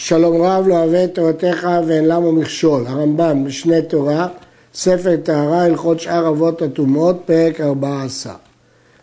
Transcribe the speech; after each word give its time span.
שלום 0.00 0.42
רב 0.42 0.68
לא 0.68 0.74
אוהב 0.74 0.94
את 0.94 1.14
תורתך 1.14 1.68
ואין 1.86 2.08
למה 2.08 2.32
מכשול, 2.32 2.86
הרמב"ם 2.86 3.44
משנה 3.46 3.82
תורה, 3.82 4.28
ספר 4.74 5.16
טהרה, 5.16 5.62
הלכות 5.62 6.00
שאר 6.00 6.28
אבות 6.28 6.62
הטומאות, 6.62 7.16
פרק 7.24 7.60
14. 7.60 8.34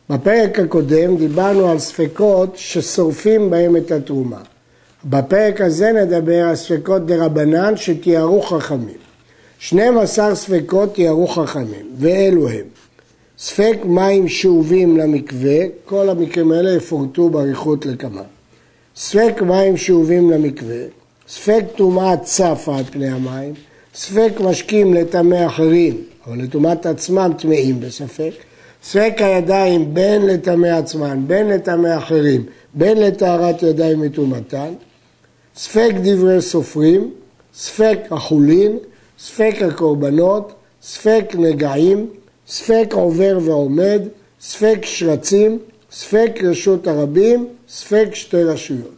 בפרק 0.09 0.59
הקודם 0.59 1.17
דיברנו 1.17 1.69
על 1.71 1.79
ספקות 1.79 2.51
ששורפים 2.55 3.49
בהם 3.49 3.77
את 3.77 3.91
התרומה. 3.91 4.41
בפרק 5.05 5.61
הזה 5.61 5.91
נדבר 5.91 6.43
על 6.43 6.55
ספקות 6.55 7.05
דה 7.05 7.25
רבנן 7.25 7.77
שתיארו 7.77 8.41
חכמים. 8.41 8.97
12 9.59 10.35
ספקות 10.35 10.93
תיארו 10.93 11.27
חכמים, 11.27 11.85
ואלו 11.97 12.49
הם 12.49 12.65
ספק 13.37 13.77
מים 13.83 14.27
שאובים 14.27 14.97
למקווה, 14.97 15.59
כל 15.85 16.09
המקרים 16.09 16.51
האלה 16.51 16.71
יפורטו 16.71 17.29
באריכות 17.29 17.85
לכמה. 17.85 18.21
ספק 18.97 19.41
מים 19.41 19.77
שאובים 19.77 20.31
למקווה, 20.31 20.81
ספק 21.27 21.63
טומאה 21.75 22.17
צפה 22.17 22.77
על 22.77 22.83
פני 22.83 23.07
המים, 23.07 23.53
ספק 23.95 24.31
משקים 24.39 24.93
לטמא 24.93 25.45
אחרים, 25.45 26.01
אבל 26.27 26.37
לטומאת 26.37 26.85
עצמם 26.85 27.31
טמאים 27.37 27.79
בספק, 27.79 28.31
ספק 28.83 29.13
הידיים 29.17 29.93
בין 29.93 30.25
לטמא 30.25 30.67
עצמן, 30.67 31.23
בין 31.27 31.47
לטמא 31.47 31.97
אחרים, 31.97 32.45
בין 32.73 32.97
לטהרת 32.97 33.63
ידיים 33.63 34.01
מטומאתן, 34.01 34.73
ספק 35.55 35.91
דברי 36.03 36.41
סופרים, 36.41 37.11
ספק 37.55 37.99
החולין, 38.11 38.77
ספק 39.19 39.55
הקורבנות, 39.61 40.53
ספק 40.81 41.25
נגעים, 41.37 42.09
ספק 42.47 42.87
עובר 42.93 43.39
ועומד, 43.41 44.01
ספק 44.41 44.79
שרצים, 44.83 45.59
ספק 45.95 46.39
רשות 46.43 46.87
הרבים, 46.87 47.47
ספק 47.69 48.07
שתי 48.13 48.43
רשויות. 48.43 48.95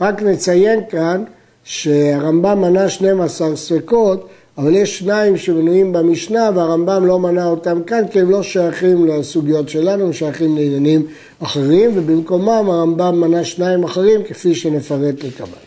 רק 0.00 0.22
נציין 0.22 0.80
כאן 0.90 1.24
שהרמב"ם 1.64 2.60
מנה 2.60 2.88
12 2.88 3.56
ספקות, 3.56 4.28
אבל 4.58 4.76
יש 4.76 4.98
שניים 4.98 5.36
שמנויים 5.36 5.92
במשנה 5.92 6.50
והרמב"ם 6.54 7.06
לא 7.06 7.18
מנה 7.18 7.46
אותם 7.46 7.82
כאן 7.82 8.08
כי 8.10 8.20
הם 8.20 8.30
לא 8.30 8.42
שייכים 8.42 9.06
לסוגיות 9.06 9.68
שלנו, 9.68 10.06
הם 10.06 10.12
שייכים 10.12 10.56
לעניינים 10.56 11.06
אחרים 11.42 11.90
ובמקומם 11.94 12.70
הרמב"ם 12.70 13.20
מנה 13.20 13.44
שניים 13.44 13.84
אחרים 13.84 14.22
כפי 14.24 14.54
שנפרט 14.54 15.24
לקבל. 15.24 15.64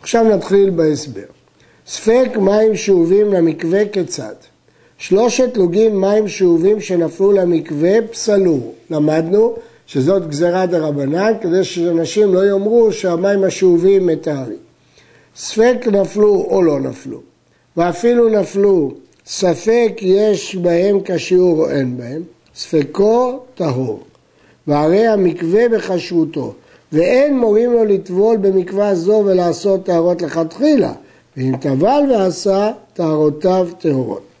עכשיו 0.00 0.24
נתחיל 0.24 0.70
בהסבר. 0.70 1.20
ספק 1.86 2.28
מים 2.40 2.76
שאובים 2.76 3.32
למקווה 3.32 3.88
כיצד? 3.88 4.51
שלושת 5.02 5.56
לוגים 5.56 6.00
מים 6.00 6.28
שאובים 6.28 6.80
שנפלו 6.80 7.32
למקווה 7.32 8.02
פסלו. 8.10 8.60
למדנו 8.90 9.54
שזאת 9.86 10.28
גזירה 10.28 10.66
דה 10.66 10.78
רבנן, 10.78 11.32
כדי 11.40 11.64
שאנשים 11.64 12.34
לא 12.34 12.46
יאמרו 12.46 12.92
שהמים 12.92 13.44
השאובים 13.44 14.06
מטהרים. 14.06 14.58
ספק 15.36 15.76
נפלו 15.92 16.46
או 16.50 16.62
לא 16.62 16.80
נפלו, 16.80 17.20
ואפילו 17.76 18.28
נפלו, 18.28 18.90
ספק 19.26 19.92
יש 20.00 20.56
בהם 20.56 20.98
כשיעור 21.04 21.58
או 21.60 21.70
אין 21.70 21.96
בהם, 21.96 22.22
ספקו 22.56 23.38
טהור. 23.54 24.00
והרי 24.66 25.06
המקווה 25.06 25.68
בכשרותו, 25.68 26.52
ואין 26.92 27.38
מורים 27.38 27.72
לו 27.72 27.84
לטבול 27.84 28.36
במקווה 28.36 28.94
זו 28.94 29.22
ולעשות 29.26 29.84
טהרות 29.84 30.22
לכתחילה, 30.22 30.92
ואם 31.36 31.56
טבל 31.56 32.02
ועשה, 32.10 32.70
טהרותיו 32.94 33.68
טהורות. 33.78 34.31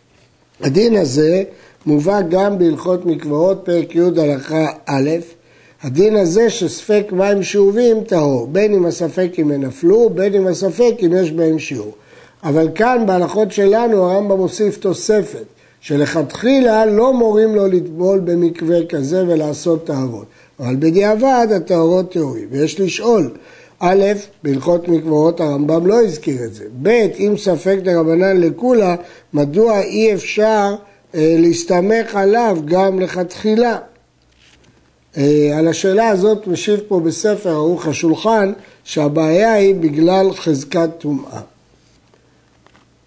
הדין 0.62 0.96
הזה 0.96 1.42
מובא 1.86 2.20
גם 2.20 2.58
בהלכות 2.58 3.06
מקוואות, 3.06 3.60
פרק 3.64 3.94
י' 3.94 4.00
הלכה 4.16 4.66
א', 4.86 5.10
הדין 5.82 6.16
הזה 6.16 6.50
שספק 6.50 7.06
מים 7.12 7.42
שאובים 7.42 8.04
טהור, 8.04 8.46
בין 8.46 8.74
אם 8.74 8.86
הספק 8.86 9.30
אם 9.38 9.50
הם 9.50 9.62
נפלו, 9.62 10.10
בין 10.10 10.34
אם 10.34 10.46
הספק 10.46 10.94
אם 11.06 11.12
יש 11.16 11.32
בהם 11.32 11.58
שיעור. 11.58 11.92
אבל 12.44 12.68
כאן 12.74 13.02
בהלכות 13.06 13.52
שלנו 13.52 14.04
הרמב"ם 14.04 14.36
מוסיף 14.36 14.76
תוספת, 14.76 15.44
שלכתחילה 15.80 16.86
לא 16.86 17.14
מורים 17.14 17.54
לו 17.54 17.66
לטבול 17.66 18.20
במקווה 18.20 18.86
כזה 18.86 19.24
ולעשות 19.28 19.86
טהרות, 19.86 20.26
אבל 20.60 20.76
בדיעבד 20.76 21.46
הטהרות 21.56 22.12
טהורים. 22.12 22.48
ויש 22.50 22.80
לשאול, 22.80 23.30
א', 23.84 24.04
בהלכות 24.42 24.88
מקוואות 24.88 25.40
הרמב"ם 25.40 25.86
לא 25.86 26.02
הזכיר 26.02 26.44
את 26.44 26.54
זה. 26.54 26.64
ב', 26.82 26.88
אם 27.18 27.34
ספק 27.38 27.78
דרבנן 27.82 28.36
לקולה, 28.36 28.96
מדוע 29.32 29.80
אי 29.80 30.14
אפשר 30.14 30.74
אה, 31.14 31.34
להסתמך 31.38 32.14
עליו 32.14 32.58
גם 32.64 33.00
לכתחילה? 33.00 33.78
אה, 35.16 35.50
על 35.58 35.68
השאלה 35.68 36.08
הזאת 36.08 36.46
משיב 36.46 36.80
פה 36.88 37.00
בספר 37.00 37.50
ערוך 37.50 37.86
השולחן 37.86 38.52
שהבעיה 38.84 39.52
היא 39.52 39.74
בגלל 39.74 40.32
חזקת 40.32 40.90
טומאה. 40.98 41.40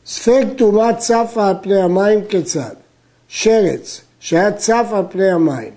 ספק 0.06 0.46
טומאה 0.58 0.94
צפה 0.94 1.48
על 1.48 1.56
פני 1.62 1.82
המים 1.82 2.26
כיצד? 2.30 2.76
שרץ 3.28 4.02
שהיה 4.20 4.52
צף 4.52 4.86
על 4.92 5.04
פני 5.10 5.32
המים, 5.32 5.72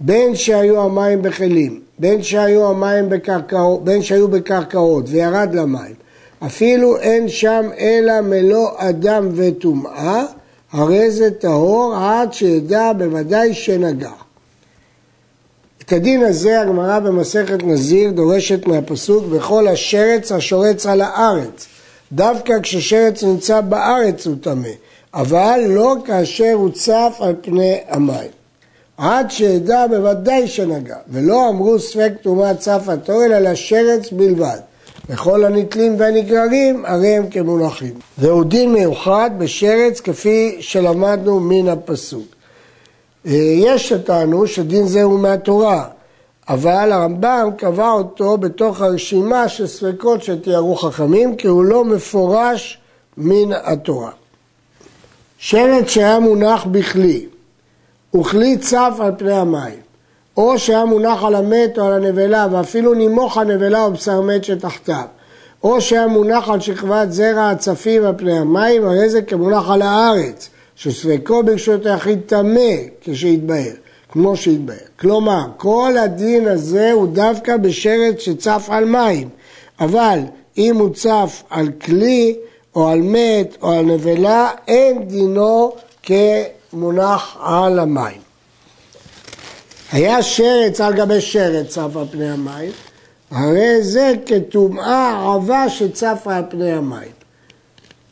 בין 0.00 0.36
שהיו 0.36 0.80
המים 0.80 1.22
בכלים, 1.22 1.80
בין 1.98 2.22
שהיו 2.22 2.70
המים 2.70 3.08
בקרקעות, 3.08 3.84
בין 3.84 4.02
שהיו 4.02 4.28
בקרקעות 4.28 5.04
וירד 5.08 5.54
למים, 5.54 5.94
אפילו 6.46 6.96
אין 6.98 7.28
שם 7.28 7.68
אלא 7.78 8.20
מלוא 8.20 8.70
אדם 8.76 9.28
וטומאה, 9.34 10.24
הרי 10.72 11.10
זה 11.10 11.30
טהור 11.30 11.94
עד 11.96 12.32
שידע 12.32 12.92
בוודאי 12.92 13.54
שנגח. 13.54 14.24
את 15.82 15.92
הדין 15.92 16.24
הזה 16.24 16.60
הגמרא 16.60 16.98
במסכת 16.98 17.62
נזיר 17.62 18.10
דורשת 18.10 18.66
מהפסוק 18.66 19.24
בכל 19.24 19.68
השרץ 19.68 20.32
השורץ 20.32 20.86
על 20.86 21.00
הארץ. 21.00 21.66
דווקא 22.12 22.54
כששרץ 22.62 23.22
נמצא 23.22 23.60
בארץ 23.60 24.26
הוא 24.26 24.36
טמא, 24.40 24.68
אבל 25.14 25.60
לא 25.68 25.96
כאשר 26.04 26.52
הוא 26.52 26.70
צף 26.70 27.16
על 27.20 27.34
פני 27.42 27.78
המים. 27.88 28.35
עד 28.98 29.30
שידע 29.30 29.86
בוודאי 29.86 30.48
שנגע, 30.48 30.96
ולא 31.08 31.48
אמרו 31.48 31.78
ספק 31.78 32.12
טומאה 32.22 32.54
צף 32.54 32.82
התור 32.88 33.24
אלא 33.24 33.38
לשרץ 33.38 34.12
בלבד. 34.12 34.58
וכל 35.08 35.44
הנתלים 35.44 35.94
והנגררים 35.98 36.84
הרי 36.86 37.08
הם 37.08 37.30
כמונחים. 37.30 37.94
זהו 38.18 38.44
דין 38.44 38.72
מיוחד 38.72 39.30
בשרץ 39.38 40.00
כפי 40.00 40.56
שלמדנו 40.60 41.40
מן 41.40 41.68
הפסוק. 41.68 42.26
אה, 43.26 43.32
יש 43.56 43.88
שטענו 43.88 44.46
שדין 44.46 44.86
זה 44.86 45.02
הוא 45.02 45.18
מהתורה, 45.18 45.84
אבל 46.48 46.92
הרמב"ם 46.92 47.50
קבע 47.56 47.90
אותו 47.90 48.38
בתוך 48.38 48.80
הרשימה 48.80 49.48
של 49.48 49.66
ספקות 49.66 50.22
שתיארו 50.22 50.76
חכמים, 50.76 51.36
כי 51.36 51.46
הוא 51.46 51.64
לא 51.64 51.84
מפורש 51.84 52.78
מן 53.16 53.52
התורה. 53.52 54.10
שלט 55.38 55.88
שהיה 55.88 56.18
מונח 56.18 56.64
בכלי, 56.64 57.26
וכלי 58.14 58.58
צף 58.58 58.92
על 58.98 59.12
פני 59.18 59.32
המים, 59.32 59.80
או 60.36 60.58
שהיה 60.58 60.84
מונח 60.84 61.24
על 61.24 61.34
המת 61.34 61.78
או 61.78 61.84
על 61.84 61.92
הנבלה, 61.92 62.46
ואפילו 62.50 62.94
נימוך 62.94 63.38
הנבלה 63.38 63.84
או 63.84 63.92
בשר 63.92 64.20
מת 64.20 64.44
שתחתיו, 64.44 65.04
או 65.62 65.80
שהיה 65.80 66.06
מונח 66.06 66.48
על 66.48 66.60
שכבת 66.60 67.12
זרע 67.12 67.50
הצפים 67.50 68.04
על 68.04 68.14
פני 68.16 68.38
המים, 68.38 68.84
הרי 68.84 69.10
זה 69.10 69.22
כמונח 69.22 69.70
על 69.70 69.82
הארץ, 69.82 70.48
שספקו 70.76 71.42
ברשות 71.42 71.86
היחיד 71.86 72.20
טמא 72.26 72.74
כשיתבהר, 73.00 73.72
כמו 74.08 74.36
שהתבהר. 74.36 74.76
כלומר, 74.98 75.44
כל 75.56 75.94
הדין 76.00 76.48
הזה 76.48 76.92
הוא 76.92 77.08
דווקא 77.08 77.56
בשרץ 77.56 78.18
שצף 78.18 78.66
על 78.70 78.84
מים, 78.84 79.28
אבל 79.80 80.18
אם 80.58 80.76
הוא 80.76 80.94
צף 80.94 81.42
על 81.50 81.68
כלי 81.84 82.36
או 82.74 82.88
על 82.88 83.00
מת 83.02 83.56
או 83.62 83.72
על 83.72 83.84
נבלה, 83.84 84.50
אין 84.68 85.08
דינו 85.08 85.72
כמונח 86.70 87.36
על 87.40 87.78
המים. 87.78 88.20
היה 89.92 90.22
שרץ 90.22 90.80
על 90.80 90.94
גבי 90.94 91.20
שרץ 91.20 91.66
צף 91.66 91.96
על 91.96 92.04
פני 92.10 92.30
המים, 92.30 92.70
הרי 93.30 93.82
זה 93.82 94.12
כטומאה 94.26 95.34
עבה 95.34 95.68
שצפה 95.68 96.36
על 96.36 96.42
פני 96.50 96.72
המים. 96.72 97.16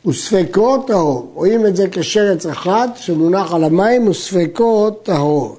וספקו 0.05 0.77
טהור. 0.77 1.31
רואים 1.33 1.65
את 1.65 1.75
זה 1.75 1.85
כשרץ 1.91 2.45
אחד 2.45 2.87
שמונח 2.95 3.53
על 3.53 3.63
המים 3.63 4.07
וספקו 4.07 4.91
טהור. 4.91 5.57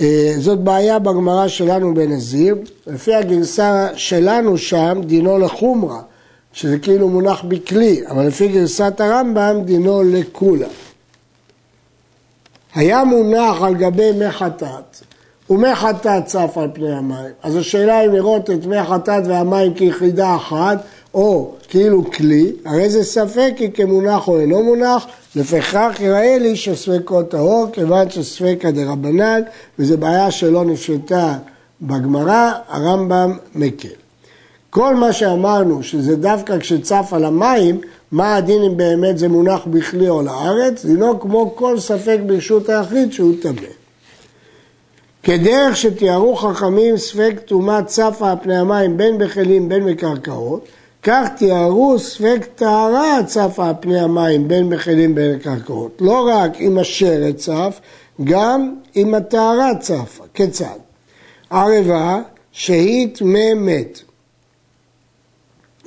אה, 0.00 0.34
זאת 0.38 0.58
בעיה 0.58 0.98
בגמרא 0.98 1.48
שלנו 1.48 1.94
בנזיר. 1.94 2.56
לפי 2.86 3.14
הגרסה 3.14 3.88
שלנו 3.94 4.58
שם 4.58 5.00
דינו 5.04 5.38
לחומרה, 5.38 6.00
שזה 6.52 6.78
כאילו 6.78 7.08
מונח 7.08 7.42
בכלי, 7.48 8.02
אבל 8.08 8.26
לפי 8.26 8.48
גרסת 8.48 9.00
הרמב"ם 9.00 9.62
דינו 9.64 10.02
לקולה. 10.02 10.68
היה 12.74 13.04
מונח 13.04 13.62
על 13.62 13.74
גבי 13.74 14.12
מי 14.12 14.30
חטאת, 14.30 15.02
ומי 15.50 15.74
חטאת 15.74 16.24
צף 16.26 16.52
על 16.56 16.68
פני 16.74 16.92
המים. 16.92 17.32
אז 17.42 17.56
השאלה 17.56 18.04
אם 18.04 18.12
לראות 18.12 18.50
את 18.50 18.66
מי 18.66 18.84
חטאת 18.84 19.22
והמים 19.26 19.74
כיחידה 19.74 20.36
אחת, 20.36 20.84
או 21.14 21.54
כאילו 21.68 22.10
כלי, 22.10 22.52
הרי 22.64 22.90
זה 22.90 23.04
ספק 23.04 23.52
כי 23.56 23.72
כמונח 23.72 24.28
או 24.28 24.40
אינו 24.40 24.62
מונח, 24.62 25.06
לפיכך 25.36 25.96
יראה 26.00 26.38
לי 26.38 26.56
שספקו 26.56 27.22
טהור, 27.22 27.66
כיוון 27.72 28.10
שספקא 28.10 28.70
דרבנן, 28.70 29.40
וזו 29.78 29.98
בעיה 29.98 30.30
שלא 30.30 30.64
נפשטה 30.64 31.34
בגמרא, 31.82 32.50
הרמב"ם 32.68 33.36
מקל. 33.54 33.99
כל 34.70 34.94
מה 34.94 35.12
שאמרנו 35.12 35.82
שזה 35.82 36.16
דווקא 36.16 36.58
כשצף 36.58 37.08
על 37.12 37.24
המים, 37.24 37.80
מה 38.12 38.36
הדין 38.36 38.62
אם 38.62 38.76
באמת 38.76 39.18
זה 39.18 39.28
מונח 39.28 39.60
בכלי 39.66 40.08
או 40.08 40.22
לארץ? 40.22 40.84
דינו 40.84 41.20
כמו 41.20 41.56
כל 41.56 41.78
ספק 41.78 42.18
ברשות 42.26 42.68
היחיד 42.68 43.12
שהוא 43.12 43.34
טמא. 43.42 43.68
כדרך 45.22 45.76
שתיארו 45.76 46.36
חכמים 46.36 46.96
ספק 46.96 47.40
טומאה 47.44 47.82
צפה 47.82 48.30
על 48.30 48.36
פני 48.42 48.58
המים 48.58 48.96
בין 48.96 49.18
בכלים 49.18 49.68
בין 49.68 49.86
בקרקעות, 49.86 50.64
כך 51.02 51.28
תיארו 51.36 51.98
ספק 51.98 52.46
טהרה 52.54 53.18
צפה 53.26 53.68
על 53.68 53.74
פני 53.80 54.00
המים 54.00 54.48
בין 54.48 54.68
בכלים 54.70 55.14
בין 55.14 55.38
בקרקעות. 55.38 55.98
לא 56.00 56.28
רק 56.28 56.60
אם 56.60 56.78
השרת 56.78 57.36
צף, 57.36 57.80
גם 58.24 58.74
אם 58.96 59.14
הטהרה 59.14 59.74
צפה. 59.80 60.24
כיצד? 60.34 60.78
ערבה 61.50 62.20
שהיא 62.52 63.08
טמא 63.14 63.54
מת. 63.56 64.09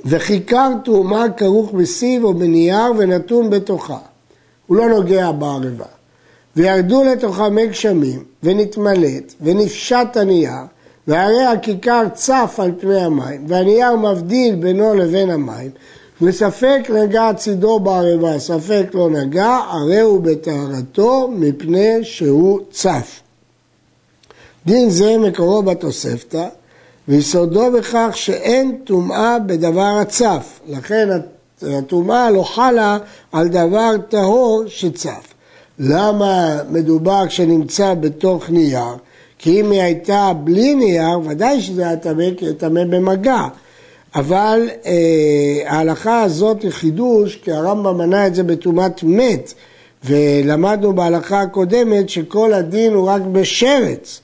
וכיכר 0.06 0.70
תרומה 0.84 1.26
כרוך 1.36 1.72
בסיב 1.72 2.24
או 2.24 2.34
בנייר 2.34 2.92
ונתון 2.98 3.50
בתוכה. 3.50 3.98
הוא 4.66 4.76
לא 4.76 4.88
נוגע 4.88 5.32
בערבה. 5.32 5.84
וירדו 6.56 7.04
לתוכה 7.04 7.48
מי 7.48 7.66
גשמים, 7.66 8.24
ונתמלט, 8.42 9.34
ונפשט 9.40 10.16
הנייר, 10.16 10.52
והרי 11.08 11.44
הכיכר 11.44 12.02
צף 12.14 12.54
על 12.58 12.72
פני 12.80 13.00
המים, 13.00 13.44
והנייר 13.48 13.96
מבדיל 13.96 14.54
בינו 14.54 14.94
לבין 14.94 15.30
המים, 15.30 15.70
וספק 16.22 16.90
נגע 16.94 17.32
צידו 17.36 17.80
בערבה, 17.80 18.38
ספק 18.38 18.86
לא 18.94 19.10
נגע, 19.10 19.58
הרי 19.68 20.00
הוא 20.00 20.20
בטהרתו 20.20 21.30
מפני 21.32 21.98
שהוא 22.02 22.60
צף. 22.70 23.20
דין 24.66 24.90
זה 24.90 25.18
מקורו 25.18 25.62
בתוספתא, 25.62 26.48
ויסודו 27.08 27.72
בכך 27.72 28.10
שאין 28.14 28.78
טומאה 28.84 29.38
בדבר 29.38 29.98
הצף, 30.00 30.60
לכן 30.68 31.08
הטומאה 31.62 32.30
לא 32.30 32.42
חלה 32.42 32.98
על 33.32 33.48
דבר 33.48 33.90
טהור 34.08 34.62
שצף. 34.66 35.34
למה 35.78 36.56
מדובר 36.70 37.26
כשנמצא 37.28 37.94
בתוך 37.94 38.50
נייר? 38.50 38.96
כי 39.38 39.60
אם 39.60 39.70
היא 39.70 39.82
הייתה 39.82 40.32
בלי 40.44 40.74
נייר, 40.74 41.20
ודאי 41.24 41.60
שזה 41.60 41.86
היה 41.86 41.96
טמא, 41.96 42.24
כי 42.36 42.46
היא 42.46 42.52
טמא 42.52 42.84
במגע. 42.84 43.46
אבל 44.14 44.68
אה, 44.86 44.92
ההלכה 45.66 46.22
הזאת 46.22 46.62
היא 46.62 46.70
חידוש, 46.70 47.36
כי 47.36 47.52
הרמב"ם 47.52 47.98
מנה 47.98 48.26
את 48.26 48.34
זה 48.34 48.42
בטומאת 48.42 49.02
מת, 49.02 49.54
ולמדנו 50.04 50.92
בהלכה 50.92 51.40
הקודמת 51.40 52.08
שכל 52.08 52.52
הדין 52.52 52.92
הוא 52.92 53.08
רק 53.08 53.22
בשרץ. 53.32 54.20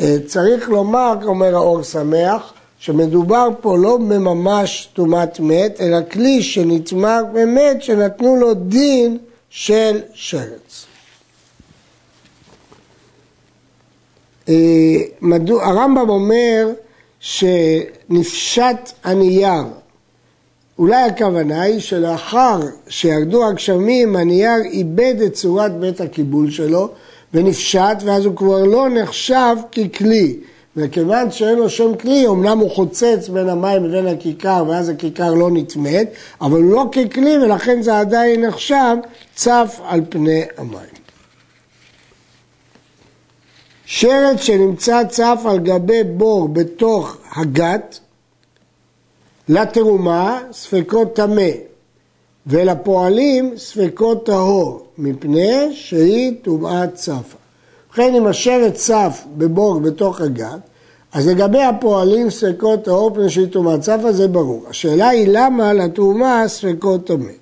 אה, 0.00 0.16
צריך 0.26 0.68
לומר, 0.68 1.14
אומר 1.24 1.54
האור 1.54 1.82
שמח, 1.82 2.52
שמדובר 2.78 3.48
פה 3.60 3.76
לא 3.78 3.96
בממש 3.96 4.88
טומאת 4.92 5.40
מת, 5.40 5.80
אלא 5.80 5.98
כלי 6.12 6.42
שנטמע 6.42 7.22
במת 7.22 7.82
שנתנו 7.82 8.36
לו 8.36 8.54
דין 8.54 9.18
של 9.50 10.00
שרץ. 10.14 10.86
אה, 14.48 14.54
הרמב"ם 15.62 16.08
אומר 16.08 16.68
שנפשט 17.20 18.92
הנייר, 19.04 19.64
אולי 20.78 21.02
הכוונה 21.02 21.62
היא 21.62 21.80
שלאחר 21.80 22.60
שירדו 22.88 23.48
הגשמים 23.48 24.16
הנייר 24.16 24.62
איבד 24.64 25.14
את 25.26 25.32
צורת 25.32 25.78
בית 25.78 26.00
הקיבול 26.00 26.50
שלו 26.50 26.88
ונפשט 27.36 28.02
ואז 28.04 28.24
הוא 28.24 28.36
כבר 28.36 28.64
לא 28.64 28.88
נחשב 28.88 29.56
ככלי 29.72 30.36
וכיוון 30.76 31.30
שאין 31.30 31.58
לו 31.58 31.70
שם 31.70 31.96
כלי, 31.96 32.28
אמנם 32.28 32.58
הוא 32.58 32.70
חוצץ 32.70 33.28
בין 33.32 33.48
המים 33.48 33.84
לבין 33.84 34.06
הכיכר 34.06 34.64
ואז 34.68 34.88
הכיכר 34.88 35.34
לא 35.34 35.50
נטמאת, 35.52 36.08
אבל 36.40 36.62
הוא 36.62 36.72
לא 36.72 36.84
ככלי 36.92 37.38
ולכן 37.38 37.82
זה 37.82 37.98
עדיין 37.98 38.44
נחשב 38.44 38.96
צף 39.34 39.80
על 39.84 40.00
פני 40.08 40.42
המים. 40.56 40.96
שרץ 43.86 44.40
שנמצא 44.40 45.04
צף 45.04 45.40
על 45.44 45.58
גבי 45.58 46.04
בור 46.04 46.48
בתוך 46.48 47.16
הגת, 47.36 47.98
לתרומה 49.48 50.40
ספקות 50.52 51.16
טמא, 51.16 51.50
ולפועלים 52.46 53.52
ספקות 53.56 54.26
טהור, 54.26 54.86
מפני 54.98 55.68
שהיא 55.72 56.32
טומאת 56.42 56.94
צפה. 56.94 57.36
ובכן 57.88 58.14
אם 58.14 58.26
השרת 58.26 58.74
צף 58.74 59.24
בבור 59.36 59.80
בתוך 59.80 60.20
הגת, 60.20 60.60
אז 61.12 61.28
לגבי 61.28 61.62
הפועלים 61.62 62.30
ספקות 62.30 62.84
טהור 62.84 63.14
פני 63.14 63.30
שהיא 63.30 63.46
טומאת 63.46 63.80
צפה 63.80 64.12
זה 64.12 64.28
ברור. 64.28 64.64
השאלה 64.70 65.08
היא 65.08 65.28
למה 65.28 65.72
לתרומה 65.72 66.44
ספקות 66.46 67.06
טמא. 67.06 67.32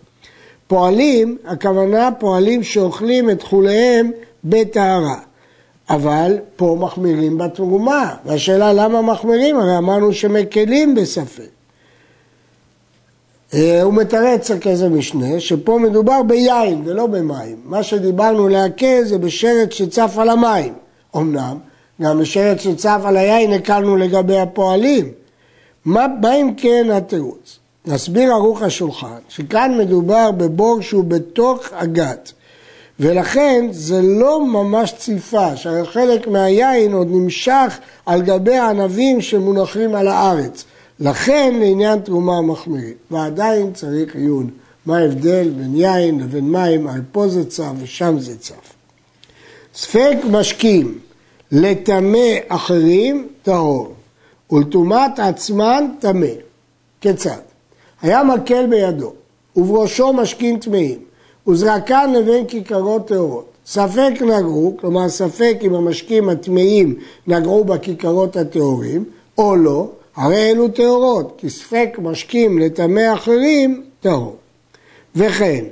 פועלים, 0.66 1.38
הכוונה 1.44 2.10
פועלים 2.18 2.62
שאוכלים 2.62 3.30
את 3.30 3.42
חוליהם 3.42 4.10
בטהרה. 4.44 5.18
אבל 5.90 6.38
פה 6.56 6.76
מחמירים 6.80 7.38
בתרומה, 7.38 8.14
והשאלה 8.24 8.72
למה 8.72 9.02
מחמירים? 9.02 9.56
הרי 9.56 9.78
אמרנו 9.78 10.12
שמקלים 10.12 10.94
בספק. 10.94 11.53
אה, 13.54 13.82
הוא 13.82 13.94
מתרץ 13.94 14.50
כזה 14.50 14.88
משנה, 14.88 15.40
שפה 15.40 15.78
מדובר 15.78 16.22
ביין 16.22 16.82
ולא 16.84 17.06
במים. 17.06 17.56
מה 17.64 17.82
שדיברנו 17.82 18.48
להקל 18.48 19.02
זה 19.04 19.18
בשרץ 19.18 19.72
שצף 19.72 20.14
על 20.18 20.28
המים. 20.28 20.74
אמנם, 21.16 21.58
גם 22.02 22.18
בשרץ 22.18 22.60
שצף 22.60 23.00
על 23.04 23.16
היין 23.16 23.52
הקלנו 23.52 23.96
לגבי 23.96 24.38
הפועלים. 24.38 25.08
מה, 25.84 26.06
מה 26.22 26.34
אם 26.34 26.50
כן 26.56 26.90
התירוץ? 26.92 27.58
נסביר 27.86 28.32
ערוך 28.32 28.62
השולחן, 28.62 29.18
שכאן 29.28 29.78
מדובר 29.78 30.30
בבור 30.30 30.80
שהוא 30.80 31.04
בתוך 31.04 31.60
הגת. 31.72 32.32
ולכן 33.00 33.66
זה 33.70 34.02
לא 34.02 34.46
ממש 34.46 34.94
ציפה, 34.98 35.56
שהרי 35.56 35.86
חלק 35.86 36.26
מהיין 36.26 36.92
עוד 36.92 37.08
נמשך 37.10 37.78
על 38.06 38.22
גבי 38.22 38.56
הענבים 38.56 39.20
שמונחים 39.20 39.94
על 39.94 40.08
הארץ. 40.08 40.64
לכן 41.00 41.54
לעניין 41.60 42.00
תרומה 42.00 42.40
מחמירים, 42.40 42.94
ועדיין 43.10 43.72
צריך 43.72 44.16
עיון. 44.16 44.50
מה 44.86 44.98
ההבדל 44.98 45.48
בין 45.48 45.76
יין 45.76 46.20
לבין 46.20 46.50
מים, 46.50 46.86
על 46.86 47.00
פה 47.12 47.28
זה 47.28 47.50
צף 47.50 47.72
ושם 47.78 48.18
זה 48.18 48.38
צף. 48.38 48.72
ספק 49.74 50.16
משקים 50.30 50.98
לטמא 51.52 52.28
אחרים 52.48 53.28
טהור, 53.42 53.94
ולטומאת 54.50 55.18
עצמן 55.18 55.84
טמא. 55.98 56.26
כיצד? 57.00 57.40
היה 58.02 58.24
מקל 58.24 58.66
בידו, 58.66 59.12
ובראשו 59.56 60.12
משקים 60.12 60.58
טמאים, 60.58 60.98
וזרקן 61.48 62.12
לבין 62.12 62.46
כיכרות 62.46 63.08
טהורות. 63.08 63.50
ספק 63.66 64.12
נגעו, 64.20 64.76
כלומר 64.80 65.08
ספק 65.08 65.56
אם 65.62 65.74
המשקים 65.74 66.28
הטמאים 66.28 66.94
נגעו 67.26 67.64
בכיכרות 67.64 68.36
הטהורים, 68.36 69.04
או 69.38 69.56
לא, 69.56 69.88
הרי 70.16 70.50
אלו 70.50 70.68
טהורות, 70.68 71.34
כי 71.38 71.50
ספק 71.50 71.96
משקים 72.02 72.58
לטמא 72.58 73.14
אחרים, 73.14 73.82
טהור. 74.00 74.36
וכן, 75.16 75.64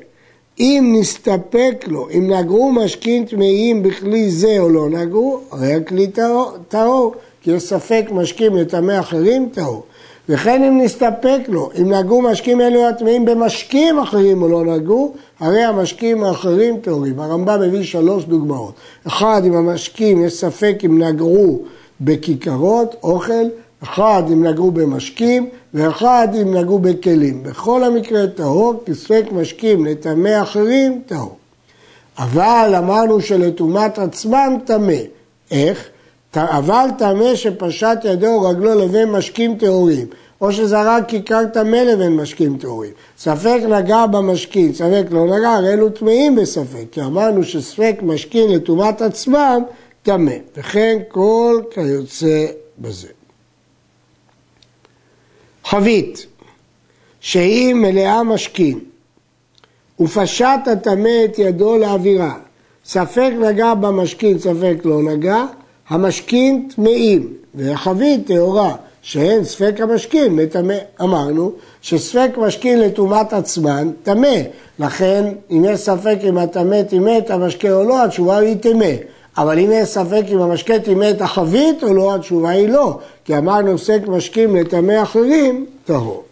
אם 0.61 0.95
נסתפק 0.99 1.85
לו, 1.87 2.09
אם 2.11 2.31
נגעו 2.31 2.73
משקים 2.73 3.25
טמאים 3.25 3.83
בכלי 3.83 4.31
זה 4.31 4.59
או 4.59 4.69
לא 4.69 4.89
נגעו, 4.91 5.41
הרי 5.51 5.75
הכלי 5.75 6.11
טהור, 6.69 7.15
כי 7.43 7.51
יש 7.51 7.63
ספק 7.63 8.05
משקים 8.11 8.57
לטמא 8.57 9.01
אחרים, 9.01 9.49
טהור. 9.53 9.83
וכן 10.29 10.63
אם 10.63 10.81
נסתפק 10.81 11.41
לו, 11.49 11.71
אם 11.81 11.93
נגעו 11.93 12.23
משקים 12.23 12.61
אלו 12.61 12.89
הטמאים 12.89 13.25
במשקים 13.25 13.99
אחרים 13.99 14.43
או 14.43 14.49
לא 14.49 14.65
נגעו, 14.65 15.15
הרי 15.41 15.63
המשקים 15.63 16.25
האחרים 16.25 16.81
טהורים. 16.81 17.21
הרמב"ם 17.21 17.61
מביא 17.61 17.83
שלוש 17.83 18.25
דוגמאות. 18.25 18.75
אחד, 19.07 19.43
אם 19.47 19.55
המשקים 19.55 20.25
יש 20.25 20.33
ספק 20.33 20.79
אם 20.85 21.03
נגעו 21.03 21.63
בכיכרות, 22.01 22.97
אוכל, 23.03 23.45
אחד 23.83 24.23
אם 24.33 24.47
נגעו 24.47 24.71
במשקים 24.71 25.49
ואחד 25.75 26.29
אם 26.43 26.55
נגעו 26.55 26.79
בכלים. 26.79 27.43
בכל 27.43 27.85
המקרה 27.85 28.27
טהור, 28.27 28.83
כי 28.87 28.95
ספק 28.95 29.25
משקים 29.33 29.87
לטמא 29.87 30.43
אחרים, 30.43 31.03
טהור. 31.07 31.37
אבל 32.19 32.75
אמרנו 32.79 33.21
שלטומאת 33.21 33.99
עצמם 33.99 34.59
טמא. 34.65 34.93
איך? 35.51 35.89
אבל 36.37 36.87
טמא 36.99 37.35
שפשט 37.35 37.99
ידו 38.05 38.27
או 38.27 38.41
רגלו 38.41 38.75
לבין 38.75 39.11
משקים 39.11 39.59
טהורים, 39.59 40.07
או 40.41 40.53
שזרק 40.53 41.09
כיכר 41.09 41.45
טמא 41.53 41.77
לבין 41.77 42.17
משקים 42.17 42.57
טהורים. 42.57 42.91
ספק 43.19 43.61
נגע 43.69 44.07
במשקים, 44.07 44.73
ספק 44.73 45.05
לא 45.11 45.27
נגע, 45.27 45.51
הרי 45.51 45.73
אלו 45.73 45.91
טמאים 45.91 46.37
בספק, 46.37 46.85
כי 46.93 47.03
אמרנו 47.03 47.45
שספק 47.45 47.97
משקים 48.03 48.51
לטומאת 48.51 49.03
עצמם 49.03 49.63
טמא, 50.03 50.33
וכן 50.57 50.99
כל 51.09 51.61
כיוצא 51.71 52.47
בזה. 52.79 53.09
חבית 55.65 56.27
שהיא 57.21 57.75
מלאה 57.75 58.23
משקים 58.23 58.81
ופשט 60.01 60.69
הטמא 60.73 61.25
את 61.25 61.39
ידו 61.39 61.79
לאווירה, 61.79 62.35
ספק 62.85 63.31
נגע 63.41 63.75
במשקים, 63.75 64.39
ספק 64.39 64.77
לא 64.85 65.03
נגע, 65.03 65.45
המשקים 65.89 66.69
טמאים 66.75 67.33
והחבית 67.55 68.27
טהורה, 68.27 68.75
שאין 69.03 69.45
ספק 69.45 69.75
המשכין 69.79 70.37
מטמא. 70.37 70.75
אמרנו 71.03 71.53
שספק 71.83 72.31
משכין 72.37 72.81
לטומאת 72.81 73.33
עצמן 73.33 73.91
טמא, 74.03 74.37
לכן 74.79 75.25
אם 75.51 75.65
יש 75.69 75.81
ספק 75.81 76.19
אם 76.29 76.39
הטמא 76.39 76.83
טימא 76.83 77.19
את 77.19 77.31
המשקה 77.31 77.73
או 77.73 77.85
לא, 77.85 78.05
התשובה 78.05 78.37
היא 78.37 78.57
טמא. 78.57 78.95
אבל 79.37 79.59
אם 79.59 79.71
יש 79.73 79.89
ספק 79.89 80.23
אם 80.33 80.39
המשקה 80.39 80.79
טימא 80.79 81.11
את 81.11 81.21
החבית 81.21 81.83
או 81.83 81.95
לא, 81.95 82.15
התשובה 82.15 82.51
היא 82.51 82.69
לא, 82.69 82.99
כי 83.25 83.39
אמרנו 83.39 83.79
ספק 83.79 84.09
משקים 84.09 84.57
לטמא 84.57 85.03
אחרים, 85.03 85.67
טהור. 85.85 86.23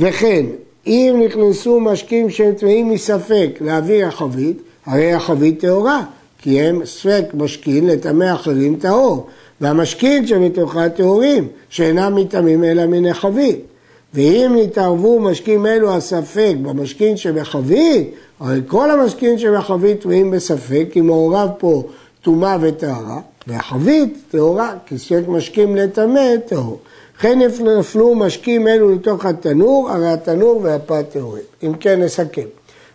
וכן, 0.00 0.46
אם 0.86 1.22
נכנסו 1.26 1.80
משקים 1.80 2.30
שהם 2.30 2.54
טמאים 2.54 2.90
מספק 2.90 3.58
לאוויר 3.60 4.06
החבית, 4.06 4.56
הרי 4.86 5.12
החבית 5.12 5.60
טהורה, 5.60 6.02
כי 6.38 6.60
הם 6.60 6.84
ספק 6.84 7.24
משכין 7.34 7.86
לטמא 7.86 8.32
אחרים 8.34 8.76
טהור, 8.76 9.26
והמשכין 9.60 10.26
שמתוכה 10.26 10.88
טהורים, 10.88 11.48
שאינם 11.68 12.14
מטמאים 12.14 12.64
אלא 12.64 12.86
מן 12.86 13.06
החבית. 13.06 13.60
ואם 14.14 14.56
נתערבו 14.56 15.20
משקים 15.20 15.66
אלו 15.66 15.94
הספק 15.94 16.54
במשכין 16.62 17.16
שבחבית, 17.16 18.10
הרי 18.40 18.60
כל 18.66 18.90
המשכין 18.90 19.38
שבחבית 19.38 20.00
טמאים 20.00 20.30
בספק, 20.30 20.86
כי 20.92 21.00
מעורב 21.00 21.48
פה 21.58 21.82
טומאה 22.22 22.56
וטהרה, 22.60 23.20
והחבית 23.46 24.18
טהורה, 24.30 24.74
ספק 24.96 25.22
משקים 25.28 25.76
לטמא 25.76 26.36
טהור. 26.46 26.78
וכן 27.18 27.38
נפלו 27.78 28.14
משקים 28.14 28.68
אלו 28.68 28.94
לתוך 28.94 29.26
התנור, 29.26 29.90
הרי 29.90 30.08
התנור 30.08 30.60
והפת 30.62 31.04
טהורים. 31.12 31.42
אם 31.62 31.72
כן 31.80 32.02
נסכם. 32.02 32.46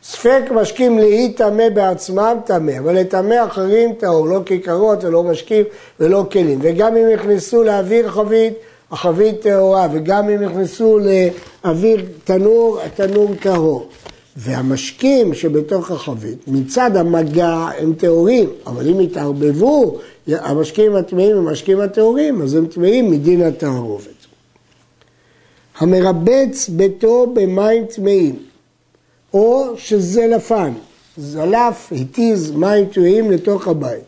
ספק 0.03 0.41
משקים 0.51 0.99
לאי 0.99 1.33
טמא 1.33 1.69
בעצמם 1.69 2.37
טמא, 2.45 2.71
אבל 2.79 2.99
לטמא 2.99 3.35
אחרים 3.47 3.93
טהור, 3.93 4.27
לא 4.27 4.39
כיכרות 4.45 5.03
ולא 5.03 5.23
משקים 5.23 5.63
ולא 5.99 6.25
כלים. 6.31 6.59
וגם 6.61 6.97
אם 6.97 7.07
נכנסו 7.13 7.63
לאוויר 7.63 8.09
חבית, 8.09 8.53
החבית 8.91 9.41
טהורה, 9.41 9.87
וגם 9.93 10.29
אם 10.29 10.43
נכנסו 10.43 10.99
לאוויר 10.99 12.05
תנור, 12.23 12.79
התנור 12.85 13.29
טהור. 13.41 13.89
והמשקים 14.37 15.33
שבתוך 15.33 15.91
החבית, 15.91 16.47
מצד 16.47 16.97
המגע 16.97 17.69
הם 17.79 17.93
טהורים, 17.93 18.49
אבל 18.65 18.89
אם 18.89 19.01
יתערבבו, 19.01 19.99
המשקים 20.27 20.95
הטמאים 20.95 21.37
הם 21.37 21.47
המשקים 21.47 21.79
הטהורים, 21.79 22.41
אז 22.41 22.53
הם 22.53 22.65
טמאים 22.65 23.11
מדין 23.11 23.41
התערובת. 23.41 24.07
המרבץ 25.77 26.69
ביתו 26.69 27.27
במים 27.33 27.85
טמאים, 27.85 28.35
או 29.33 29.73
שזלפן, 29.77 30.73
זלף, 31.17 31.93
התיז 31.95 32.51
מים 32.51 32.85
טמאים 32.85 33.31
לתוך 33.31 33.67
הבית, 33.67 34.03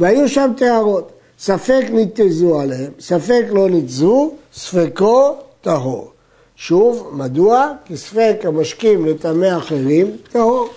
והיו 0.00 0.28
שם 0.28 0.50
טהרות, 0.56 1.12
ספק 1.38 1.84
ניתזו 1.92 2.60
עליהם, 2.60 2.92
ספק 3.00 3.44
לא 3.50 3.70
ניתזו, 3.70 4.32
ספקו 4.54 5.34
טהור. 5.60 6.10
שוב, 6.62 7.10
מדוע? 7.12 7.72
כי 7.84 7.96
ספק 7.96 8.36
המשקים 8.44 9.06
לטמא 9.06 9.56
אחרים 9.56 10.16
טהור. 10.32 10.68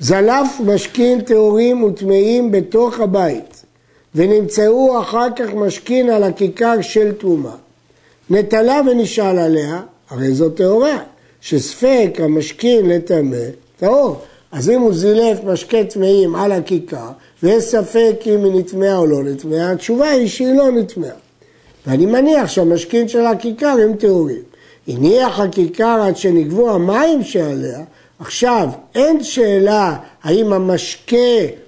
זלף 0.00 0.60
משכין 0.66 1.20
טהורים 1.20 1.82
וטמאים 1.82 2.50
בתוך 2.50 3.00
הבית, 3.00 3.64
ונמצאו 4.14 5.00
אחר 5.00 5.26
כך 5.36 5.54
משכין 5.54 6.10
על 6.10 6.22
הכיכר 6.22 6.80
של 6.80 7.12
תרומה. 7.12 7.56
נטלה 8.30 8.80
ונשאל 8.90 9.38
עליה, 9.38 9.80
הרי 10.10 10.34
זו 10.34 10.50
טהורה, 10.50 10.98
שספק 11.40 12.10
המשכין 12.18 12.88
לטמא, 12.88 13.36
טהור. 13.76 14.20
אז 14.52 14.70
אם 14.70 14.80
הוא 14.80 14.94
זילף 14.94 15.44
משקה 15.44 15.84
טמאים 15.84 16.34
על 16.34 16.52
הכיכר, 16.52 17.08
ויש 17.42 17.64
ספק 17.64 18.16
אם 18.26 18.44
היא 18.44 18.52
נטמעה 18.54 18.96
או 18.96 19.06
לא 19.06 19.22
נטמעה, 19.22 19.72
התשובה 19.72 20.08
היא 20.08 20.28
שהיא 20.28 20.54
לא 20.54 20.70
נטמעה. 20.70 21.31
ואני 21.86 22.06
מניח 22.06 22.48
שהמשקין 22.48 23.08
של 23.08 23.26
הכיכר 23.26 23.76
הם 23.82 23.96
טהורים. 23.96 24.42
הניח 24.88 25.40
הכיכר 25.40 26.02
עד 26.06 26.16
שנגבו 26.16 26.70
המים 26.70 27.22
שעליה, 27.22 27.80
עכשיו 28.18 28.68
אין 28.94 29.24
שאלה 29.24 29.96
האם 30.22 30.52
המשקה 30.52 31.16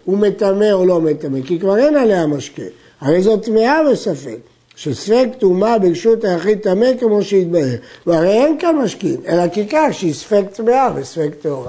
הוא 0.04 0.18
מטמא 0.18 0.72
או 0.72 0.86
לא 0.86 1.00
מטמא, 1.00 1.38
כי 1.46 1.58
כבר 1.58 1.78
אין 1.78 1.96
עליה 1.96 2.26
משקה, 2.26 2.62
הרי 3.00 3.22
זאת 3.22 3.44
טמאה 3.44 3.80
בספק. 3.90 4.38
שספק 4.76 5.28
טומאה 5.38 5.78
ברשות 5.78 6.24
היחיד 6.24 6.58
טמא 6.58 6.86
כמו 7.00 7.22
שהתבהר, 7.22 7.76
והרי 8.06 8.32
אין 8.32 8.58
כאן 8.58 8.76
משקין, 8.76 9.16
אלא 9.28 9.48
כיכר 9.48 9.92
שהיא 9.92 10.14
ספק 10.14 10.42
טמאה 10.52 10.90
וספק 10.94 11.30
טהורה. 11.42 11.68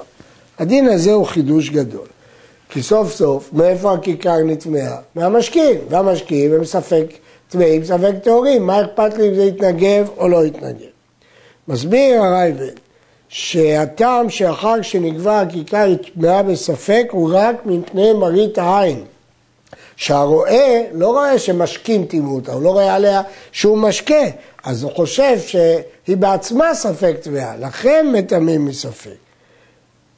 הדין 0.58 0.88
הזה 0.88 1.12
הוא 1.12 1.26
חידוש 1.26 1.70
גדול, 1.70 2.06
כי 2.70 2.82
סוף 2.82 3.12
סוף 3.12 3.50
מאיפה 3.52 3.92
הכיכר 3.92 4.36
נטמעה? 4.44 4.96
מהמשקין, 5.14 5.78
והמשקין 5.88 6.54
הם 6.54 6.64
ספק 6.64 7.06
טמאים, 7.48 7.84
ספק 7.84 8.12
טהורים, 8.22 8.66
מה 8.66 8.80
אכפת 8.80 9.18
לי 9.18 9.28
אם 9.28 9.34
זה 9.34 9.42
יתנגב 9.42 10.08
או 10.16 10.28
לא 10.28 10.46
יתנגב? 10.46 10.86
מסביר 11.68 12.22
הרייבן 12.22 12.74
שהטעם 13.28 14.30
שאחר 14.30 14.82
שנגבה 14.82 15.40
הכיכר 15.40 15.76
היא 15.76 15.96
טמאה 16.14 16.42
בספק 16.42 17.06
הוא 17.10 17.30
רק 17.34 17.56
מפני 17.66 18.12
מראית 18.12 18.58
העין. 18.58 19.04
שהרועה 19.96 20.82
לא 20.92 21.06
רואה 21.06 21.38
שמשקים 21.38 22.04
טימאו 22.04 22.34
אותה, 22.34 22.52
הוא 22.52 22.62
לא 22.62 22.70
רואה 22.70 22.94
עליה 22.94 23.22
שהוא 23.52 23.78
משקה, 23.78 24.24
אז 24.64 24.82
הוא 24.82 24.92
חושב 24.92 25.38
שהיא 25.38 26.16
בעצמה 26.16 26.74
ספק 26.74 27.16
טמאה, 27.22 27.56
לכן 27.56 28.06
מטמאים 28.12 28.64
מספק. 28.64 29.10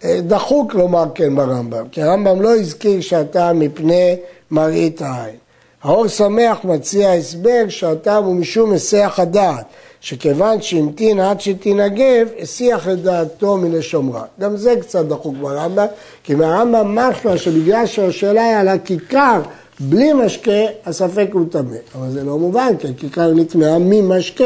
אה, 0.05 0.21
דחוק 0.21 0.75
לומר 0.75 1.05
כן 1.15 1.37
ברמב"ם, 1.37 1.89
כי 1.89 2.03
הרמב"ם 2.03 2.43
לא 2.43 2.57
הזכיר 2.57 3.01
שהטעם 3.01 3.59
מפני 3.59 4.17
מראית 4.51 5.03
העין. 5.03 5.37
האור 5.83 6.09
שמח 6.09 6.59
מציע 6.65 7.13
הסבר 7.13 7.65
שהטעם 7.69 8.25
הוא 8.25 8.35
משום 8.35 8.73
היסח 8.73 9.15
הדעת, 9.19 9.65
שכיוון 10.01 10.63
שהמתין 10.63 11.21
עד 11.21 11.41
שתנגב, 11.41 12.29
הסיח 12.39 12.89
את 12.89 13.03
דעתו 13.03 13.57
מלשומרה. 13.57 14.25
גם 14.41 14.57
זה 14.57 14.75
קצת 14.81 15.05
דחוק 15.05 15.35
ברמב"ם, 15.41 15.87
כי 16.25 16.35
מהרמב"ם 16.35 16.95
משמע 16.95 17.37
שבגלל 17.37 17.87
שהשאלה 17.87 18.45
היא 18.45 18.57
על 18.57 18.69
הכיכר 18.69 19.41
בלי 19.81 20.13
משקה, 20.13 20.61
הספק 20.87 21.29
הוא 21.33 21.45
טמא. 21.51 21.77
אבל 21.95 22.11
זה 22.11 22.25
לא 22.25 22.39
מובן, 22.39 22.73
כי 22.79 22.89
הכיכר 22.89 23.35
נטמעה 23.35 23.79
ממשקה, 23.79 24.45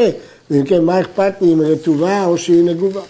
ואם 0.51 0.63
כן, 0.63 0.83
מה 0.83 0.99
אכפת 0.99 1.33
לי 1.41 1.53
אם 1.53 1.61
היא 1.61 1.71
רטובה 1.71 2.25
או 2.25 2.37
שהיא 2.37 2.63
נגובה? 2.63 3.01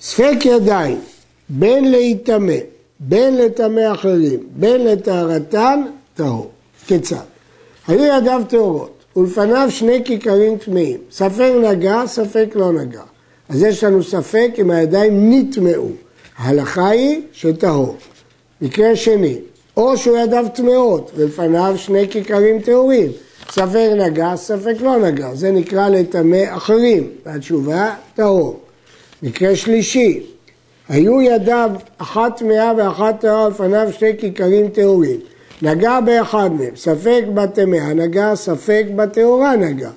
ספק 0.00 0.36
ידיים, 0.44 1.00
בין 1.48 1.90
להיטמא, 1.90 2.54
בין 3.00 3.36
לטמא 3.36 3.92
אחרים, 3.92 4.40
בין 4.50 4.84
לטהרתן, 4.84 5.82
טהור. 6.14 6.50
כיצד? 6.86 7.16
היו 7.88 8.04
ידיו 8.04 8.42
טהורות, 8.48 9.04
ולפניו 9.16 9.68
שני 9.70 10.04
כיכרים 10.04 10.58
טמאים, 10.58 10.98
ספק 11.10 11.52
נגע, 11.62 12.02
ספק 12.06 12.48
לא 12.54 12.72
נגע. 12.72 13.02
אז 13.48 13.62
יש 13.62 13.84
לנו 13.84 14.02
ספק 14.02 14.50
אם 14.58 14.70
הידיים 14.70 15.32
נטמאו. 15.32 15.88
ההלכה 16.36 16.88
היא 16.88 17.20
שטהור. 17.32 17.96
מקרה 18.62 18.96
שני, 18.96 19.38
או 19.76 19.96
שהוא 19.96 20.18
ידיו 20.18 20.46
טמאות, 20.54 21.10
ולפניו 21.16 21.74
שני 21.76 22.08
כיכרים 22.08 22.60
טהורים. 22.60 23.10
ספק 23.50 23.90
נגע, 23.96 24.32
ספק 24.36 24.74
לא 24.80 24.98
נגע. 24.98 25.34
זה 25.34 25.50
נקרא 25.50 25.88
לטמא 25.88 26.44
אחרים, 26.48 27.10
והתשובה 27.26 27.94
טהור. 28.14 28.60
מקרה 29.22 29.56
שלישי, 29.56 30.20
היו 30.88 31.22
ידיו 31.22 31.70
אחת 31.98 32.36
טמאה 32.38 32.72
ואחת 32.76 33.20
טהרה, 33.20 33.48
לפניו 33.48 33.88
שני 33.98 34.18
כיכרים 34.18 34.68
טהורים. 34.68 35.20
נגע 35.62 36.00
באחד 36.00 36.50
מהם, 36.52 36.76
ספק 36.76 37.22
בטמאה 37.34 37.94
נגע, 37.94 38.34
ספק 38.34 38.84
בטהורה 38.96 39.56
נגע. 39.56 39.90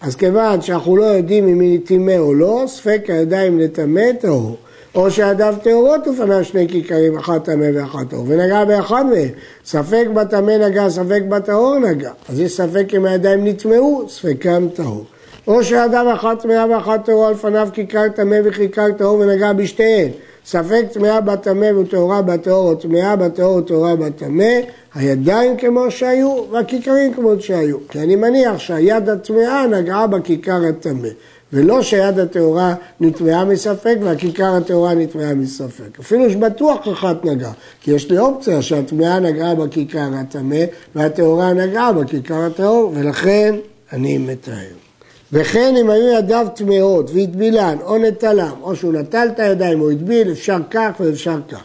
אז 0.00 0.16
כיוון 0.16 0.60
שאנחנו 0.60 0.96
לא 0.96 1.04
יודעים 1.04 1.48
אם 1.48 1.60
היא 1.60 1.80
טמא 1.84 2.18
או 2.18 2.34
לא, 2.34 2.64
ספק 2.66 3.04
הידיים 3.08 3.58
לטמא 3.58 4.12
טהור. 4.20 4.56
או 4.94 5.10
שידיו 5.10 5.54
טהורות 5.62 6.08
ופניו 6.08 6.44
שני 6.44 6.68
כיכרים, 6.68 7.18
אחת 7.18 7.44
טמא 7.44 7.66
ואחת 7.74 8.10
טהור, 8.10 8.24
ונגע 8.28 8.64
באחד 8.64 9.04
מהם. 9.06 9.28
ספק 9.64 10.06
בטמא 10.14 10.56
נגע, 10.56 10.90
ספק 10.90 11.22
בטהור 11.28 11.78
נגע. 11.78 12.10
אז 12.28 12.40
יש 12.40 12.56
ספק 12.56 12.94
אם 12.96 13.04
הידיים 13.04 13.46
נטמאו, 13.46 14.08
ספקם 14.08 14.68
טהור. 14.74 15.04
או 15.46 15.64
שידיו 15.64 16.06
אחת 16.14 16.42
טמאה 16.42 16.66
ואחת 16.70 17.04
טהורה 17.04 17.30
לפניו 17.30 17.68
כיכר 17.72 18.08
טמא 18.08 18.36
וכיכר 18.44 18.92
טהור 18.92 19.18
ונגע 19.18 19.52
בשתיהן. 19.52 20.08
ספק 20.46 20.84
טמאה 20.92 21.20
בטמא 21.20 21.70
וטהורה 21.80 22.22
בטהור, 22.22 22.68
או 22.68 22.74
טמאה 22.74 23.16
בטהור 23.16 23.56
וטהורה 23.56 23.96
בטמא, 23.96 24.52
הידיים 24.94 25.56
כמו 25.56 25.90
שהיו 25.90 26.44
והכיכרים 26.50 27.14
כמו 27.14 27.30
שהיו. 27.40 27.76
כי 27.88 27.98
אני 27.98 28.16
מניח 28.16 28.58
שהיד 28.58 29.08
הטמאה 29.08 29.66
נגעה 29.66 30.06
בכיכר 30.06 30.60
הטמא. 30.68 31.08
ולא 31.52 31.82
שיד 31.82 32.18
הטהורה 32.18 32.74
נטמעה 33.00 33.44
מספק 33.44 33.96
והכיכר 34.02 34.54
הטהורה 34.54 34.94
נטמעה 34.94 35.34
מספק. 35.34 35.98
אפילו 36.00 36.30
שבטוח 36.30 36.88
אחת 36.92 37.24
נגעה, 37.24 37.52
כי 37.80 37.90
יש 37.90 38.10
לי 38.10 38.18
אופציה 38.18 38.62
שהטמעה 38.62 39.20
נגעה 39.20 39.54
בכיכר 39.54 40.08
הטמא 40.14 40.64
והטהורה 40.94 41.52
נגעה 41.52 41.92
בכיכר 41.92 42.42
הטהור, 42.42 42.92
ולכן 42.94 43.54
אני 43.92 44.18
מתאר. 44.18 44.91
וכן 45.32 45.74
אם 45.76 45.90
היו 45.90 46.18
ידיו 46.18 46.46
טמאות 46.54 47.10
והטבילן 47.14 47.76
או 47.84 47.98
נטלם, 47.98 48.54
או 48.62 48.76
שהוא 48.76 48.92
נטל 48.92 49.28
את 49.34 49.40
הידיים 49.40 49.80
או 49.80 49.90
הטביל, 49.90 50.32
אפשר 50.32 50.58
כך 50.70 50.90
ואפשר 51.00 51.38
כך. 51.50 51.62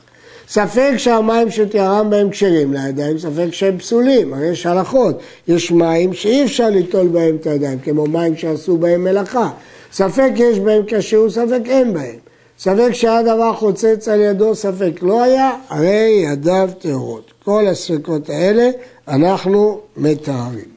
ספק 0.48 0.94
שהמים 0.98 1.52
שתיארם 1.52 2.10
בהם 2.10 2.30
כשרים 2.30 2.74
לידיים, 2.74 3.18
ספק 3.18 3.48
שהם 3.52 3.78
פסולים, 3.78 4.34
הרי 4.34 4.48
יש 4.48 4.66
הלכות, 4.66 5.20
יש 5.48 5.72
מים 5.72 6.14
שאי 6.14 6.44
אפשר 6.44 6.70
ליטול 6.70 7.08
בהם 7.08 7.36
את 7.36 7.48
הידיים, 7.48 7.80
כמו 7.80 8.06
מים 8.06 8.38
שעשו 8.38 8.78
בהם 8.78 9.04
מלאכה, 9.04 9.50
ספק 9.94 10.32
יש 10.36 10.60
בהם 10.60 10.84
כשרות, 10.88 11.32
ספק 11.32 11.62
אין 11.66 11.94
בהם, 11.94 12.16
ספק 12.60 12.90
שהיה 12.94 13.24
דבר 13.24 13.54
חוצץ 13.54 14.08
על 14.08 14.22
ידו, 14.22 14.56
ספק 14.56 15.00
לא 15.02 15.24
היה, 15.24 15.52
הרי 15.70 16.26
ידיו 16.32 16.70
טהורות. 16.80 17.32
כל 17.44 17.68
הספקות 17.68 18.30
האלה 18.30 18.70
אנחנו 19.08 19.80
מטהרים. 19.98 20.77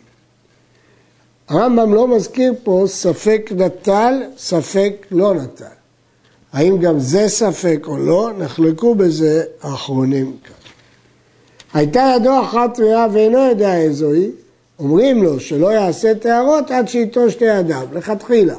הרמב"ם 1.50 1.94
לא 1.94 2.08
מזכיר 2.08 2.54
פה 2.62 2.84
ספק 2.86 3.50
נטל, 3.56 4.22
ספק 4.38 5.06
לא 5.10 5.34
נטל. 5.34 5.64
האם 6.52 6.78
גם 6.78 6.98
זה 6.98 7.28
ספק 7.28 7.84
או 7.86 7.96
לא, 7.96 8.30
נחלקו 8.38 8.94
בזה 8.94 9.42
האחרונים 9.62 10.36
כאן. 10.44 10.54
הייתה 11.74 12.12
ידו 12.16 12.40
אחת 12.42 12.74
טמאה 12.74 13.06
ואינו 13.12 13.38
יודע 13.38 13.76
איזו 13.76 14.12
היא, 14.12 14.30
אומרים 14.78 15.22
לו 15.22 15.40
שלא 15.40 15.72
יעשה 15.72 16.14
טהרות 16.14 16.70
עד 16.70 16.88
שייטול 16.88 17.30
שתי 17.30 17.44
ידיו, 17.44 17.86
לכתחילה. 17.92 18.56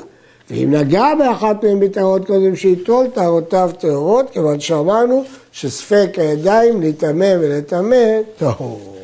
ואם 0.50 0.72
נגע 0.72 1.08
באחת 1.20 1.64
מהן 1.64 1.80
בטהרות 1.80 2.28
קודם 2.28 2.56
שייטול 2.56 3.08
טהרותיו 3.14 3.72
טהורות, 3.80 4.30
כיוון 4.30 4.60
שאמרנו 4.60 5.24
שספק 5.52 6.10
הידיים 6.18 6.82
להיטמא 6.82 7.36
ולטמא 7.40 8.06
טהור. 8.38 9.00